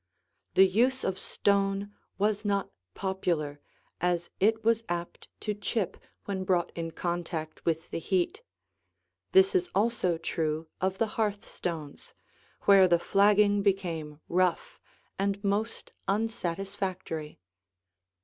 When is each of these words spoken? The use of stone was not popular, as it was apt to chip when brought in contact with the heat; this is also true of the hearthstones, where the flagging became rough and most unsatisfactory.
The 0.55 0.65
use 0.65 1.03
of 1.03 1.19
stone 1.19 1.93
was 2.17 2.43
not 2.43 2.71
popular, 2.95 3.61
as 3.99 4.31
it 4.39 4.63
was 4.63 4.83
apt 4.89 5.27
to 5.41 5.53
chip 5.53 5.95
when 6.25 6.43
brought 6.43 6.71
in 6.73 6.89
contact 6.89 7.63
with 7.65 7.91
the 7.91 7.99
heat; 7.99 8.41
this 9.31 9.53
is 9.53 9.69
also 9.75 10.17
true 10.17 10.65
of 10.81 10.97
the 10.97 11.05
hearthstones, 11.21 12.15
where 12.61 12.87
the 12.87 12.97
flagging 12.97 13.61
became 13.61 14.19
rough 14.27 14.79
and 15.19 15.43
most 15.43 15.93
unsatisfactory. 16.07 17.37